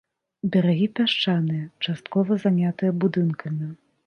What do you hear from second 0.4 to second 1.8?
Берагі пясчаныя,